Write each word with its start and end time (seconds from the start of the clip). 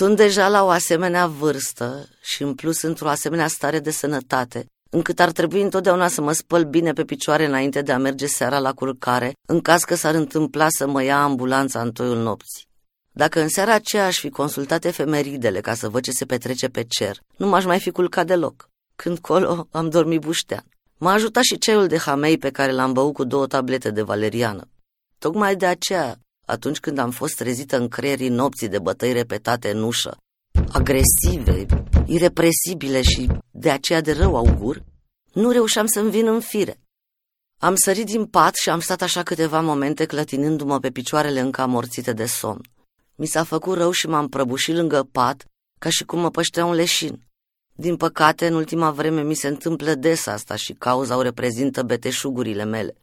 Sunt 0.00 0.16
deja 0.16 0.48
la 0.48 0.64
o 0.64 0.68
asemenea 0.68 1.26
vârstă 1.26 2.08
și 2.20 2.42
în 2.42 2.54
plus 2.54 2.82
într-o 2.82 3.08
asemenea 3.08 3.46
stare 3.48 3.78
de 3.78 3.90
sănătate, 3.90 4.66
încât 4.90 5.20
ar 5.20 5.30
trebui 5.30 5.62
întotdeauna 5.62 6.08
să 6.08 6.20
mă 6.20 6.32
spăl 6.32 6.64
bine 6.64 6.92
pe 6.92 7.04
picioare 7.04 7.44
înainte 7.44 7.82
de 7.82 7.92
a 7.92 7.98
merge 7.98 8.26
seara 8.26 8.58
la 8.58 8.72
culcare, 8.72 9.32
în 9.48 9.60
caz 9.60 9.82
că 9.82 9.94
s-ar 9.94 10.14
întâmpla 10.14 10.66
să 10.68 10.86
mă 10.86 11.02
ia 11.02 11.22
ambulanța 11.22 11.80
în 11.80 11.92
toiul 11.92 12.16
nopții. 12.16 12.68
Dacă 13.12 13.40
în 13.40 13.48
seara 13.48 13.74
aceea 13.74 14.06
aș 14.06 14.18
fi 14.18 14.30
consultat 14.30 14.84
efemeridele 14.84 15.60
ca 15.60 15.74
să 15.74 15.88
văd 15.88 16.02
ce 16.02 16.10
se 16.10 16.24
petrece 16.24 16.68
pe 16.68 16.84
cer, 16.88 17.18
nu 17.36 17.46
m-aș 17.46 17.64
mai 17.64 17.80
fi 17.80 17.90
culcat 17.90 18.26
deloc. 18.26 18.68
Când 18.96 19.18
colo 19.18 19.68
am 19.70 19.88
dormit 19.88 20.20
buștean. 20.20 20.64
M-a 20.98 21.12
ajutat 21.12 21.42
și 21.42 21.58
ceaiul 21.58 21.86
de 21.86 21.98
hamei 21.98 22.38
pe 22.38 22.50
care 22.50 22.72
l-am 22.72 22.92
băut 22.92 23.14
cu 23.14 23.24
două 23.24 23.46
tablete 23.46 23.90
de 23.90 24.02
valeriană. 24.02 24.68
Tocmai 25.18 25.56
de 25.56 25.66
aceea, 25.66 26.18
atunci 26.50 26.80
când 26.80 26.98
am 26.98 27.10
fost 27.10 27.34
trezită 27.34 27.76
în 27.76 27.88
creierii 27.88 28.28
nopții 28.28 28.68
de 28.68 28.78
bătăi 28.78 29.12
repetate 29.12 29.70
în 29.70 29.82
ușă, 29.82 30.16
agresive, 30.72 31.66
irepresibile 32.06 33.02
și 33.02 33.28
de 33.50 33.70
aceea 33.70 34.00
de 34.00 34.12
rău 34.12 34.36
augur, 34.36 34.84
nu 35.32 35.50
reușeam 35.50 35.86
să-mi 35.86 36.10
vin 36.10 36.26
în 36.26 36.40
fire. 36.40 36.80
Am 37.58 37.74
sărit 37.74 38.06
din 38.06 38.26
pat 38.26 38.54
și 38.54 38.70
am 38.70 38.80
stat 38.80 39.02
așa 39.02 39.22
câteva 39.22 39.60
momente 39.60 40.06
clătinându-mă 40.06 40.78
pe 40.78 40.90
picioarele 40.90 41.40
încă 41.40 41.60
amorțite 41.60 42.12
de 42.12 42.26
somn. 42.26 42.60
Mi 43.14 43.26
s-a 43.26 43.44
făcut 43.44 43.76
rău 43.76 43.90
și 43.90 44.06
m-am 44.06 44.28
prăbușit 44.28 44.74
lângă 44.74 45.08
pat, 45.12 45.44
ca 45.78 45.88
și 45.88 46.04
cum 46.04 46.18
mă 46.18 46.30
păștea 46.30 46.64
un 46.64 46.74
leșin. 46.74 47.28
Din 47.72 47.96
păcate, 47.96 48.46
în 48.46 48.54
ultima 48.54 48.90
vreme 48.90 49.22
mi 49.22 49.34
se 49.34 49.48
întâmplă 49.48 49.94
des 49.94 50.26
asta 50.26 50.56
și 50.56 50.72
cauza 50.72 51.16
o 51.16 51.22
reprezintă 51.22 51.82
beteșugurile 51.82 52.64
mele. 52.64 52.94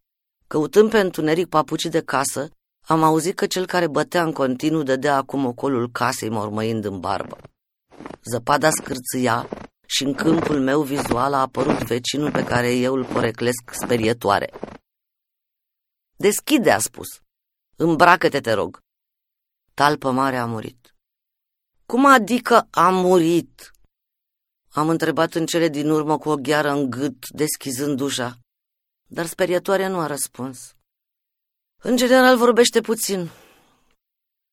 Căutând 0.47 0.89
pe 0.89 0.99
întuneric 0.99 1.47
papucii 1.47 1.89
de 1.89 2.01
casă, 2.01 2.49
am 2.89 3.03
auzit 3.03 3.35
că 3.35 3.47
cel 3.47 3.65
care 3.65 3.87
bătea 3.87 4.23
în 4.23 4.33
continuu 4.33 4.83
dădea 4.83 5.15
acum 5.15 5.45
ocolul 5.45 5.91
casei 5.91 6.29
mormăind 6.29 6.85
în 6.85 6.99
barbă. 6.99 7.37
Zăpada 8.31 8.69
scârțâia 8.69 9.49
și 9.85 10.03
în 10.03 10.13
câmpul 10.13 10.59
meu 10.61 10.81
vizual 10.81 11.33
a 11.33 11.39
apărut 11.39 11.83
vecinul 11.83 12.31
pe 12.31 12.43
care 12.43 12.75
eu 12.75 12.93
îl 12.93 13.05
poreclesc 13.05 13.71
sperietoare. 13.71 14.53
Deschide, 16.15 16.71
a 16.71 16.79
spus. 16.79 17.07
Îmbracă-te, 17.75 18.39
te 18.39 18.53
rog. 18.53 18.79
Talpă 19.73 20.11
mare 20.11 20.37
a 20.37 20.45
murit. 20.45 20.95
Cum 21.85 22.05
adică 22.05 22.67
a 22.71 22.89
murit? 22.89 23.71
Am 24.69 24.89
întrebat 24.89 25.33
în 25.33 25.45
cele 25.45 25.67
din 25.67 25.89
urmă 25.89 26.17
cu 26.17 26.29
o 26.29 26.35
gheară 26.35 26.69
în 26.69 26.89
gât, 26.89 27.29
deschizând 27.29 27.99
ușa, 27.99 28.37
dar 29.09 29.25
sperietoare 29.25 29.87
nu 29.87 29.99
a 29.99 30.07
răspuns. 30.07 30.76
În 31.83 31.95
general 31.97 32.37
vorbește 32.37 32.81
puțin. 32.81 33.29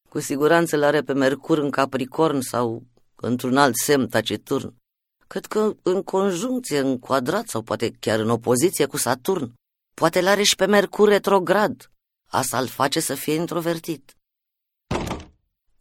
Cu 0.09 0.21
siguranță 0.21 0.77
l-are 0.77 1.03
pe 1.03 1.13
Mercur 1.13 1.59
în 1.59 1.71
Capricorn 1.71 2.41
sau 2.41 2.83
într-un 3.15 3.57
alt 3.57 3.77
semn 3.77 4.09
taciturn. 4.09 4.77
Cred 5.27 5.47
că 5.47 5.73
în 5.83 6.03
conjuncție, 6.03 6.79
în 6.79 6.99
quadrat 6.99 7.49
sau 7.49 7.63
poate 7.63 7.91
chiar 8.01 8.19
în 8.19 8.31
opoziție 8.31 8.87
cu 8.87 8.97
Saturn. 8.97 9.53
Poate 9.95 10.21
l-are 10.21 10.43
și 10.43 10.57
pe 10.57 10.67
Mercur 10.67 11.09
retrograd. 11.09 11.91
Asta 12.31 12.59
îl 12.59 12.67
face 12.67 13.01
să 13.01 13.15
fie 13.15 13.35
introvertit. 13.35 14.17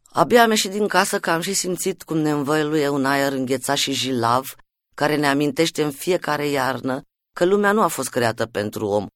Abia 0.10 0.44
am 0.44 0.50
ieșit 0.50 0.72
din 0.72 0.88
casă 0.88 1.20
că 1.20 1.30
am 1.30 1.42
și 1.42 1.54
simțit 1.54 2.04
cum 2.04 2.18
ne 2.18 2.32
învăluie 2.32 2.88
un 2.88 3.06
aer 3.06 3.32
înghețat 3.32 3.78
și 3.78 3.94
jilav, 3.94 4.56
care 4.96 5.16
ne 5.16 5.28
amintește 5.28 5.84
în 5.84 5.92
fiecare 5.92 6.48
iarnă 6.48 7.02
că 7.36 7.46
lumea 7.46 7.72
nu 7.72 7.82
a 7.82 7.88
fost 7.88 8.10
creată 8.10 8.46
pentru 8.46 8.88
om 8.88 9.08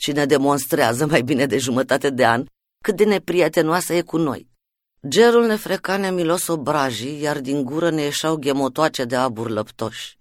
și 0.00 0.12
ne 0.12 0.26
demonstrează 0.26 1.06
mai 1.06 1.22
bine 1.22 1.46
de 1.46 1.58
jumătate 1.58 2.10
de 2.10 2.26
an 2.26 2.44
cât 2.82 2.96
de 2.96 3.04
neprietenoasă 3.04 3.94
e 3.94 4.02
cu 4.02 4.16
noi. 4.16 4.48
Gerul 5.08 5.46
ne 5.46 5.56
freca 5.56 5.96
nemilos 5.96 6.46
obrajii, 6.46 7.20
iar 7.20 7.40
din 7.40 7.64
gură 7.64 7.90
ne 7.90 8.02
ieșeau 8.02 8.36
ghemotoace 8.36 9.04
de 9.04 9.16
abur 9.16 9.50
lăptoși. 9.50 10.18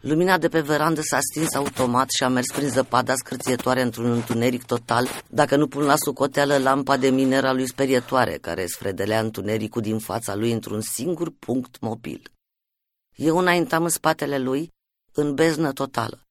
Lumina 0.00 0.38
de 0.38 0.48
pe 0.48 0.60
verandă 0.60 1.00
s-a 1.00 1.18
stins 1.20 1.54
automat 1.54 2.10
și 2.10 2.22
a 2.22 2.28
mers 2.28 2.46
prin 2.52 2.68
zăpada 2.68 3.14
scârțietoare 3.14 3.82
într-un 3.82 4.10
întuneric 4.10 4.64
total, 4.64 5.08
dacă 5.28 5.56
nu 5.56 5.68
pun 5.68 5.82
la 5.82 5.96
sucoteală 5.96 6.58
lampa 6.58 6.96
de 6.96 7.08
minera 7.08 7.52
lui 7.52 7.66
sperietoare, 7.66 8.38
care 8.38 8.66
sfredelea 8.66 9.20
întunericul 9.20 9.82
din 9.82 9.98
fața 9.98 10.34
lui 10.34 10.52
într-un 10.52 10.80
singur 10.80 11.30
punct 11.38 11.80
mobil. 11.80 12.32
Eu 13.14 13.38
înaintam 13.38 13.82
în 13.82 13.88
spatele 13.88 14.38
lui, 14.38 14.70
în 15.12 15.34
beznă 15.34 15.72
totală. 15.72 16.22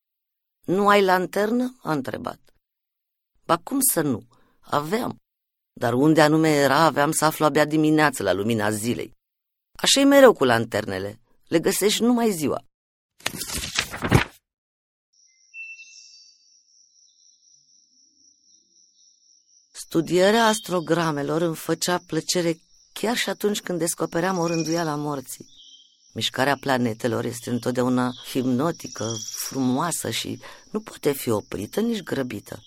Nu 0.65 0.87
ai 0.87 1.03
lanternă?" 1.03 1.75
a 1.81 1.91
întrebat. 1.91 2.52
Ba 3.45 3.57
cum 3.57 3.79
să 3.79 4.01
nu? 4.01 4.27
Aveam. 4.59 5.17
Dar 5.73 5.93
unde 5.93 6.21
anume 6.21 6.49
era, 6.49 6.79
aveam 6.79 7.11
să 7.11 7.25
aflu 7.25 7.45
abia 7.45 7.65
dimineață 7.65 8.23
la 8.23 8.31
lumina 8.33 8.71
zilei. 8.71 9.13
așa 9.81 9.99
e 9.99 10.03
mereu 10.03 10.33
cu 10.33 10.43
lanternele. 10.43 11.19
Le 11.47 11.59
găsești 11.59 12.01
numai 12.01 12.31
ziua. 12.31 12.63
Studierea 19.71 20.45
astrogramelor 20.45 21.41
îmi 21.41 21.55
făcea 21.55 21.97
plăcere 22.07 22.57
chiar 22.93 23.17
și 23.17 23.29
atunci 23.29 23.61
când 23.61 23.79
descopeream 23.79 24.37
o 24.37 24.47
rânduială 24.47 24.89
a 24.89 24.95
morții. 24.95 25.45
Mișcarea 26.13 26.57
planetelor 26.59 27.25
este 27.25 27.49
întotdeauna 27.49 28.13
hipnotică, 28.31 29.15
frumoasă 29.47 30.09
și 30.09 30.41
nu 30.71 30.79
poate 30.79 31.11
fi 31.11 31.29
oprită, 31.29 31.79
nici 31.79 32.03
grăbită. 32.03 32.63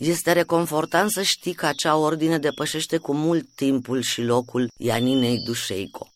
Este 0.00 0.32
reconfortant 0.32 1.10
să 1.10 1.22
știi 1.22 1.54
că 1.54 1.66
acea 1.66 1.96
ordine 1.96 2.38
depășește 2.38 2.96
cu 2.96 3.14
mult 3.14 3.48
timpul 3.54 4.00
și 4.00 4.22
locul 4.22 4.70
Ianinei 4.76 5.38
Dușeico. 5.44 6.12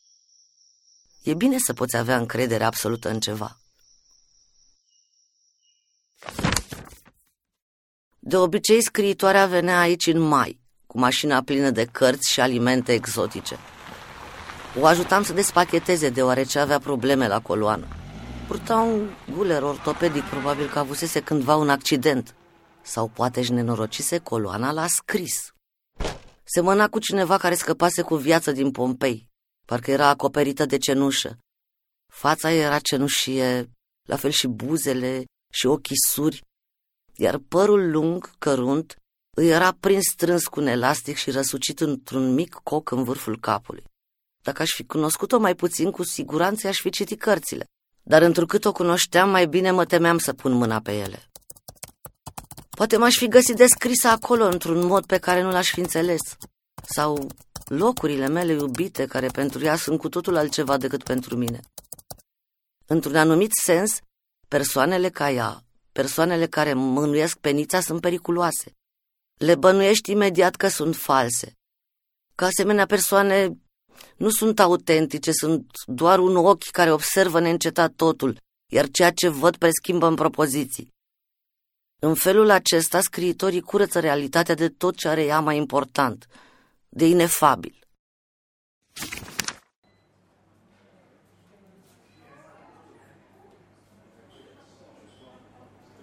E 1.23 1.35
bine 1.35 1.59
să 1.59 1.73
poți 1.73 1.97
avea 1.97 2.17
încredere 2.17 2.65
absolută 2.65 3.09
în 3.09 3.21
ceva. 3.21 3.59
De 8.19 8.37
obicei, 8.37 8.83
scriitoarea 8.83 9.47
venea 9.47 9.81
aici 9.81 10.07
în 10.07 10.21
mai, 10.21 10.61
cu 10.87 10.99
mașina 10.99 11.43
plină 11.43 11.71
de 11.71 11.85
cărți 11.85 12.33
și 12.33 12.41
alimente 12.41 12.93
exotice. 12.93 13.59
O 14.81 14.87
ajutam 14.87 15.23
să 15.23 15.33
despacheteze, 15.33 16.09
deoarece 16.09 16.59
avea 16.59 16.79
probleme 16.79 17.29
la 17.29 17.41
coloană. 17.41 17.87
Purta 18.47 18.77
un 18.77 19.11
guler 19.35 19.63
ortopedic, 19.63 20.23
probabil 20.23 20.69
că 20.69 20.79
avusese 20.79 21.21
cândva 21.21 21.57
un 21.57 21.69
accident. 21.69 22.35
Sau 22.85 23.09
poate 23.09 23.41
își 23.41 23.53
nenorocise 23.53 24.19
coloana 24.19 24.73
la 24.73 24.87
scris. 24.87 25.53
Semăna 26.45 26.89
cu 26.89 26.99
cineva 26.99 27.37
care 27.37 27.55
scăpase 27.55 28.03
cu 28.03 28.17
viață 28.17 28.53
din 28.53 28.71
Pompei. 28.71 29.29
Parcă 29.67 29.91
era 29.91 30.09
acoperită 30.09 30.67
de 30.67 30.79
cenușă. 30.79 31.39
Fața 32.13 32.51
era 32.51 32.79
cenușie, 32.79 33.71
la 34.09 34.17
fel 34.17 34.31
și 34.31 34.47
buzele 34.47 35.25
și 35.53 35.67
ochii 35.67 35.97
suri, 36.09 36.43
iar 37.15 37.39
părul 37.39 37.91
lung, 37.91 38.31
cărunt, 38.39 38.97
îi 39.37 39.49
era 39.49 39.77
prins 39.81 40.05
strâns 40.13 40.47
cu 40.47 40.61
un 40.61 40.67
elastic 40.67 41.17
și 41.17 41.31
răsucit 41.31 41.81
într-un 41.81 42.35
mic 42.35 42.55
coc 42.55 42.91
în 42.91 43.05
vârful 43.05 43.41
capului. 43.41 43.85
Dacă 44.43 44.63
aș 44.63 44.71
fi 44.71 44.85
cunoscut-o 44.85 45.39
mai 45.39 45.55
puțin, 45.55 45.91
cu 45.91 46.03
siguranță 46.03 46.69
aș 46.69 46.81
fi 46.81 46.91
citit 46.91 47.21
cărțile, 47.21 47.65
dar 48.03 48.23
întrucât 48.23 48.65
o 48.65 48.73
cunoșteam, 48.73 49.31
mai 49.31 49.47
bine 49.47 49.71
mă 49.71 49.85
temeam 49.85 50.19
să 50.19 50.33
pun 50.33 50.53
mâna 50.53 50.81
pe 50.81 50.93
ele. 50.93 51.31
Poate 52.75 52.97
m-aș 52.97 53.17
fi 53.17 53.29
găsit 53.29 53.57
descrisă 53.57 54.09
acolo 54.09 54.45
într-un 54.45 54.87
mod 54.87 55.07
pe 55.07 55.19
care 55.19 55.43
nu 55.43 55.51
l-aș 55.51 55.71
fi 55.71 55.81
înțeles. 55.81 56.21
Sau 56.83 57.29
locurile 57.65 58.29
mele 58.29 58.53
iubite, 58.53 59.07
care 59.07 59.27
pentru 59.27 59.65
ea 59.65 59.77
sunt 59.77 59.99
cu 59.99 60.09
totul 60.09 60.37
altceva 60.37 60.77
decât 60.77 61.03
pentru 61.03 61.37
mine. 61.37 61.61
Într-un 62.87 63.17
anumit 63.17 63.51
sens, 63.63 63.99
persoanele 64.49 65.09
ca 65.09 65.31
ea, 65.31 65.65
persoanele 65.93 66.47
care 66.47 66.73
mânuiesc 66.73 67.37
penița, 67.37 67.81
sunt 67.81 68.01
periculoase. 68.01 68.73
Le 69.41 69.55
bănuiești 69.55 70.11
imediat 70.11 70.55
că 70.55 70.69
sunt 70.69 70.97
false. 70.97 71.53
Că 72.35 72.45
asemenea 72.45 72.87
persoane 72.87 73.59
nu 74.17 74.31
sunt 74.31 74.61
autentice, 74.61 75.33
sunt 75.33 75.67
doar 75.87 76.19
un 76.19 76.37
ochi 76.37 76.71
care 76.71 76.93
observă 76.93 77.41
neîncetat 77.41 77.93
totul, 77.93 78.41
iar 78.73 78.89
ceea 78.89 79.11
ce 79.11 79.29
văd 79.29 79.57
preschimbă 79.57 80.07
în 80.07 80.15
propoziții. 80.15 80.94
În 82.05 82.15
felul 82.15 82.51
acesta, 82.51 83.01
scriitorii 83.01 83.61
curăță 83.61 84.01
realitatea 84.01 84.55
de 84.55 84.69
tot 84.69 84.97
ce 84.97 85.09
are 85.09 85.25
ea 85.25 85.41
mai 85.41 85.57
important, 85.57 86.27
de 86.89 87.07
inefabil. 87.07 87.79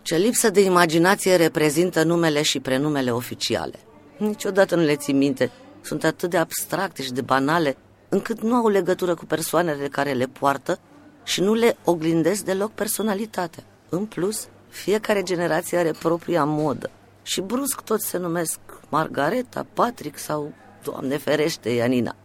Ce 0.01 0.15
lipsă 0.15 0.49
de 0.49 0.61
imaginație 0.61 1.35
reprezintă 1.35 2.03
numele 2.03 2.41
și 2.41 2.59
prenumele 2.59 3.11
oficiale. 3.11 3.79
Niciodată 4.17 4.75
nu 4.75 4.81
le 4.81 4.95
ții 4.95 5.13
minte. 5.13 5.51
Sunt 5.81 6.03
atât 6.03 6.29
de 6.29 6.37
abstracte 6.37 7.03
și 7.03 7.11
de 7.11 7.21
banale, 7.21 7.77
încât 8.09 8.41
nu 8.41 8.55
au 8.55 8.67
legătură 8.67 9.15
cu 9.15 9.25
persoanele 9.25 9.87
care 9.87 10.13
le 10.13 10.25
poartă 10.25 10.79
și 11.23 11.41
nu 11.41 11.53
le 11.53 11.77
oglindesc 11.83 12.43
deloc 12.43 12.71
personalitatea. 12.71 13.63
În 13.89 14.05
plus, 14.05 14.47
fiecare 14.71 15.23
generație 15.23 15.77
are 15.77 15.91
propria 15.99 16.43
modă 16.43 16.89
și 17.23 17.41
brusc 17.41 17.81
toți 17.81 18.07
se 18.07 18.17
numesc 18.17 18.59
Margareta, 18.89 19.65
Patrick 19.73 20.17
sau, 20.17 20.53
Doamne 20.83 21.17
ferește, 21.17 21.69
Ianina. 21.69 22.15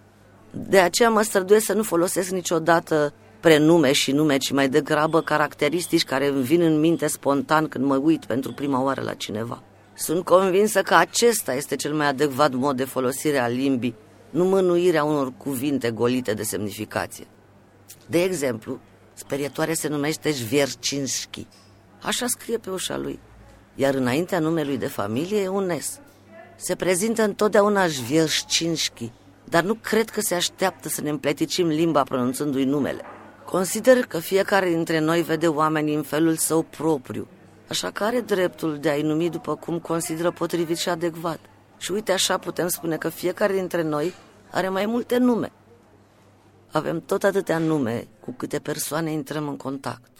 De 0.50 0.78
aceea 0.78 1.10
mă 1.10 1.22
străduiesc 1.22 1.64
să 1.64 1.72
nu 1.72 1.82
folosesc 1.82 2.30
niciodată 2.30 3.12
prenume 3.40 3.92
și 3.92 4.12
nume, 4.12 4.36
ci 4.36 4.52
mai 4.52 4.68
degrabă 4.68 5.20
caracteristici 5.20 6.04
care 6.04 6.26
îmi 6.26 6.42
vin 6.42 6.60
în 6.60 6.80
minte 6.80 7.06
spontan 7.06 7.68
când 7.68 7.84
mă 7.84 7.96
uit 7.96 8.24
pentru 8.24 8.52
prima 8.52 8.82
oară 8.82 9.02
la 9.02 9.14
cineva. 9.14 9.62
Sunt 9.94 10.24
convinsă 10.24 10.82
că 10.82 10.94
acesta 10.94 11.54
este 11.54 11.76
cel 11.76 11.94
mai 11.94 12.06
adecvat 12.06 12.52
mod 12.52 12.76
de 12.76 12.84
folosire 12.84 13.38
a 13.38 13.46
limbii, 13.46 13.94
nu 14.30 14.44
mânuirea 14.44 15.04
unor 15.04 15.32
cuvinte 15.36 15.90
golite 15.90 16.34
de 16.34 16.42
semnificație. 16.42 17.26
De 18.06 18.22
exemplu, 18.22 18.80
sperietoare 19.14 19.74
se 19.74 19.88
numește 19.88 20.30
Zviercinski. 20.30 21.46
Așa 22.06 22.26
scrie 22.26 22.58
pe 22.58 22.70
ușa 22.70 22.96
lui. 22.96 23.18
Iar 23.74 23.94
înaintea 23.94 24.38
numelui 24.38 24.78
de 24.78 24.86
familie 24.86 25.40
e 25.40 25.48
un 25.48 25.78
S. 25.78 26.00
Se 26.56 26.74
prezintă 26.74 27.22
întotdeauna 27.22 27.86
Zviercinski, 27.86 29.12
dar 29.44 29.62
nu 29.62 29.74
cred 29.74 30.10
că 30.10 30.20
se 30.20 30.34
așteaptă 30.34 30.88
să 30.88 31.00
ne 31.00 31.10
împleticim 31.10 31.66
limba 31.66 32.02
pronunțându-i 32.02 32.64
numele. 32.64 33.02
Consider 33.44 34.04
că 34.04 34.18
fiecare 34.18 34.68
dintre 34.68 34.98
noi 34.98 35.22
vede 35.22 35.48
oamenii 35.48 35.94
în 35.94 36.02
felul 36.02 36.36
său 36.36 36.62
propriu, 36.62 37.26
așa 37.68 37.90
că 37.90 38.04
are 38.04 38.20
dreptul 38.20 38.78
de 38.78 38.88
a-i 38.88 39.02
numi 39.02 39.30
după 39.30 39.54
cum 39.54 39.78
consideră 39.78 40.30
potrivit 40.30 40.76
și 40.76 40.88
adecvat. 40.88 41.38
Și 41.78 41.92
uite 41.92 42.12
așa 42.12 42.38
putem 42.38 42.68
spune 42.68 42.96
că 42.96 43.08
fiecare 43.08 43.52
dintre 43.52 43.82
noi 43.82 44.14
are 44.50 44.68
mai 44.68 44.86
multe 44.86 45.16
nume. 45.18 45.52
Avem 46.72 47.00
tot 47.00 47.24
atâtea 47.24 47.58
nume 47.58 48.06
cu 48.20 48.32
câte 48.32 48.58
persoane 48.58 49.10
intrăm 49.10 49.48
în 49.48 49.56
contact. 49.56 50.15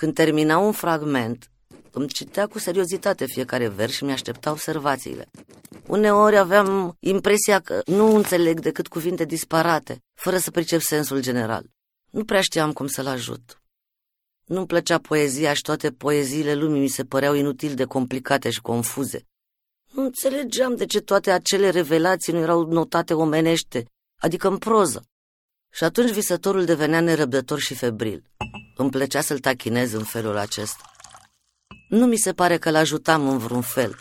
Când 0.00 0.14
termina 0.14 0.58
un 0.58 0.72
fragment, 0.72 1.50
îmi 1.90 2.08
citea 2.08 2.46
cu 2.46 2.58
seriozitate 2.58 3.26
fiecare 3.26 3.68
vers 3.68 3.92
și 3.92 4.04
mi-aștepta 4.04 4.50
observațiile. 4.50 5.28
Uneori 5.86 6.36
aveam 6.36 6.96
impresia 7.00 7.60
că 7.60 7.82
nu 7.86 8.14
înțeleg 8.14 8.60
decât 8.60 8.88
cuvinte 8.88 9.24
disparate, 9.24 10.02
fără 10.14 10.38
să 10.38 10.50
pricep 10.50 10.80
sensul 10.80 11.20
general. 11.20 11.64
Nu 12.10 12.24
prea 12.24 12.40
știam 12.40 12.72
cum 12.72 12.86
să-l 12.86 13.06
ajut. 13.06 13.62
Nu-mi 14.44 14.66
plăcea 14.66 14.98
poezia 14.98 15.52
și 15.52 15.62
toate 15.62 15.90
poeziile 15.90 16.54
lumii 16.54 16.80
mi 16.80 16.88
se 16.88 17.04
păreau 17.04 17.34
inutil 17.34 17.74
de 17.74 17.84
complicate 17.84 18.50
și 18.50 18.60
confuze. 18.60 19.26
Nu 19.92 20.02
înțelegeam 20.02 20.76
de 20.76 20.86
ce 20.86 21.00
toate 21.00 21.30
acele 21.30 21.70
revelații 21.70 22.32
nu 22.32 22.38
erau 22.38 22.66
notate 22.66 23.14
omenește, 23.14 23.84
adică 24.20 24.48
în 24.48 24.58
proză. 24.58 25.04
Și 25.72 25.84
atunci 25.84 26.10
visătorul 26.10 26.64
devenea 26.64 27.00
nerăbdător 27.00 27.58
și 27.58 27.74
febril. 27.74 28.22
Îmi 28.80 28.90
plăcea 28.90 29.20
să-l 29.20 29.38
tachinez 29.38 29.92
în 29.92 30.04
felul 30.04 30.36
acesta. 30.36 30.90
Nu 31.88 32.06
mi 32.06 32.16
se 32.16 32.32
pare 32.32 32.58
că 32.58 32.70
l-ajutam 32.70 33.28
în 33.28 33.38
vreun 33.38 33.60
fel. 33.60 33.96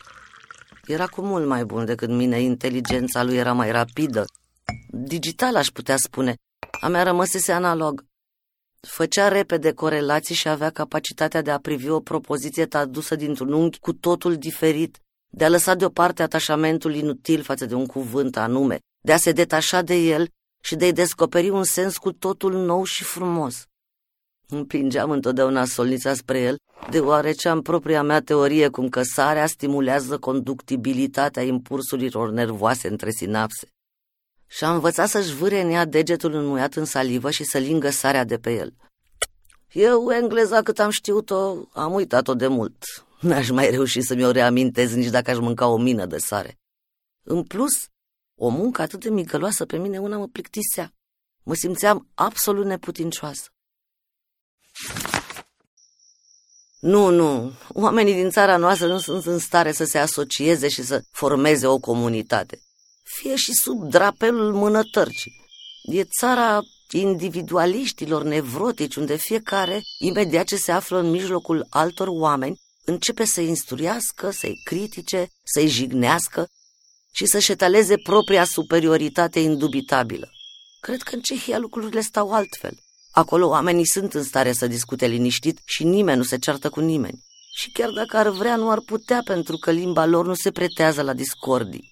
Era 0.85 1.05
cu 1.05 1.21
mult 1.21 1.45
mai 1.45 1.65
bun 1.65 1.85
decât 1.85 2.09
mine, 2.09 2.41
inteligența 2.41 3.23
lui 3.23 3.35
era 3.35 3.53
mai 3.53 3.71
rapidă. 3.71 4.25
Digital, 4.87 5.55
aș 5.55 5.67
putea 5.67 5.97
spune. 5.97 6.35
A 6.81 6.87
mea 6.87 7.03
rămăsese 7.03 7.51
analog. 7.51 8.05
Făcea 8.79 9.27
repede 9.27 9.71
corelații 9.73 10.35
și 10.35 10.47
avea 10.47 10.69
capacitatea 10.69 11.41
de 11.41 11.51
a 11.51 11.59
privi 11.59 11.89
o 11.89 11.99
propoziție 11.99 12.65
tradusă 12.65 13.15
dintr-un 13.15 13.53
unghi 13.53 13.79
cu 13.79 13.93
totul 13.93 14.35
diferit, 14.35 14.97
de 15.29 15.45
a 15.45 15.49
lăsa 15.49 15.75
deoparte 15.75 16.21
atașamentul 16.21 16.95
inutil 16.95 17.43
față 17.43 17.65
de 17.65 17.75
un 17.75 17.85
cuvânt 17.85 18.37
anume, 18.37 18.79
de 19.01 19.13
a 19.13 19.17
se 19.17 19.31
detașa 19.31 19.81
de 19.81 19.95
el 19.95 20.27
și 20.61 20.75
de 20.75 20.85
a-i 20.85 20.93
descoperi 20.93 21.49
un 21.49 21.63
sens 21.63 21.97
cu 21.97 22.11
totul 22.11 22.53
nou 22.53 22.83
și 22.83 23.03
frumos. 23.03 23.65
Împingeam 24.49 25.11
întotdeauna 25.11 25.65
solnița 25.65 26.13
spre 26.13 26.39
el, 26.39 26.57
deoarece 26.89 27.49
am 27.49 27.61
propria 27.61 28.03
mea 28.03 28.21
teorie 28.21 28.67
cum 28.67 28.89
că 28.89 29.01
sarea 29.03 29.47
stimulează 29.47 30.17
conductibilitatea 30.17 31.43
impulsurilor 31.43 32.31
nervoase 32.31 32.87
între 32.87 33.09
sinapse. 33.11 33.67
Și 34.47 34.63
am 34.63 34.73
învățat 34.73 35.09
să-și 35.09 35.33
vâre 35.33 35.61
în 35.61 35.69
ea 35.69 35.85
degetul 35.85 36.33
înmuiat 36.33 36.73
în 36.75 36.85
salivă 36.85 37.31
și 37.31 37.43
să 37.43 37.57
lingă 37.57 37.89
sarea 37.89 38.23
de 38.23 38.37
pe 38.37 38.55
el. 38.55 38.73
Eu, 39.71 40.11
engleza, 40.11 40.61
cât 40.61 40.79
am 40.79 40.89
știut-o, 40.89 41.55
am 41.73 41.93
uitat-o 41.93 42.33
de 42.33 42.47
mult. 42.47 42.83
N-aș 43.19 43.49
mai 43.49 43.69
reuși 43.69 44.01
să 44.01 44.15
mi-o 44.15 44.31
reamintez 44.31 44.93
nici 44.93 45.09
dacă 45.09 45.31
aș 45.31 45.37
mânca 45.37 45.67
o 45.67 45.77
mină 45.77 46.05
de 46.05 46.17
sare. 46.17 46.57
În 47.23 47.43
plus, 47.43 47.73
o 48.39 48.49
muncă 48.49 48.81
atât 48.81 48.99
de 48.99 49.09
migăloasă 49.09 49.65
pe 49.65 49.77
mine 49.77 49.97
una 49.97 50.17
mă 50.17 50.27
plictisea. 50.27 50.93
Mă 51.43 51.53
simțeam 51.53 52.07
absolut 52.13 52.65
neputincioasă. 52.65 53.47
Nu, 56.79 57.09
nu, 57.09 57.53
oamenii 57.67 58.13
din 58.13 58.29
țara 58.29 58.57
noastră 58.57 58.87
nu 58.87 58.99
sunt 58.99 59.25
în 59.25 59.39
stare 59.39 59.71
să 59.71 59.83
se 59.83 59.97
asocieze 59.97 60.67
și 60.67 60.83
să 60.83 61.03
formeze 61.11 61.67
o 61.67 61.77
comunitate. 61.77 62.61
Fie 63.03 63.35
și 63.35 63.53
sub 63.53 63.89
drapelul 63.89 64.53
mânătărcii. 64.53 65.31
E 65.83 66.03
țara 66.03 66.61
individualiștilor 66.91 68.23
nevrotici, 68.23 68.95
unde 68.95 69.15
fiecare, 69.15 69.81
imediat 69.99 70.45
ce 70.45 70.55
se 70.55 70.71
află 70.71 70.99
în 70.99 71.09
mijlocul 71.09 71.65
altor 71.69 72.07
oameni, 72.07 72.59
începe 72.85 73.25
să 73.25 73.41
instruiască, 73.41 74.29
să-i 74.29 74.61
critique, 74.63 75.27
să-i 75.43 75.67
jignească 75.67 76.47
și 77.11 77.25
să-și 77.25 77.51
etaleze 77.51 77.97
propria 77.97 78.43
superioritate 78.43 79.39
indubitabilă. 79.39 80.29
Cred 80.79 81.01
că 81.01 81.15
în 81.15 81.21
Cehia 81.21 81.57
lucrurile 81.57 82.01
stau 82.01 82.31
altfel. 82.31 82.77
Acolo 83.17 83.47
oamenii 83.47 83.85
sunt 83.85 84.13
în 84.13 84.23
stare 84.23 84.51
să 84.51 84.67
discute 84.67 85.07
liniștit 85.07 85.61
și 85.65 85.83
nimeni 85.83 86.17
nu 86.17 86.23
se 86.23 86.37
ceartă 86.37 86.69
cu 86.69 86.79
nimeni. 86.79 87.23
Și 87.55 87.71
chiar 87.71 87.89
dacă 87.89 88.17
ar 88.17 88.29
vrea, 88.29 88.55
nu 88.55 88.69
ar 88.69 88.79
putea 88.85 89.21
pentru 89.25 89.57
că 89.57 89.71
limba 89.71 90.05
lor 90.05 90.25
nu 90.25 90.33
se 90.33 90.51
pretează 90.51 91.01
la 91.01 91.13
discordii. 91.13 91.91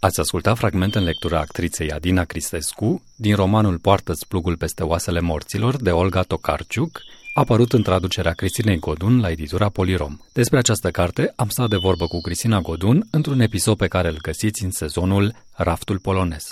Ați 0.00 0.20
ascultat 0.20 0.56
fragmente 0.56 0.98
în 0.98 1.04
lectura 1.04 1.40
actriței 1.40 1.90
Adina 1.90 2.24
Cristescu 2.24 3.02
din 3.16 3.34
romanul 3.34 3.78
Poartă-ți 3.78 4.26
plugul 4.26 4.56
peste 4.56 4.82
oasele 4.82 5.20
morților 5.20 5.76
de 5.76 5.90
Olga 5.90 6.22
Tokarciuc, 6.22 7.00
apărut 7.34 7.72
în 7.72 7.82
traducerea 7.82 8.32
Cristinei 8.32 8.78
Godun 8.78 9.20
la 9.20 9.30
editura 9.30 9.68
Polirom. 9.68 10.18
Despre 10.32 10.58
această 10.58 10.90
carte 10.90 11.32
am 11.36 11.48
stat 11.48 11.68
de 11.68 11.76
vorbă 11.76 12.06
cu 12.06 12.20
Cristina 12.20 12.60
Godun 12.60 13.06
într-un 13.10 13.40
episod 13.40 13.76
pe 13.76 13.88
care 13.88 14.08
îl 14.08 14.18
găsiți 14.22 14.64
în 14.64 14.70
sezonul 14.70 15.34
Raftul 15.52 15.98
Polonez. 15.98 16.44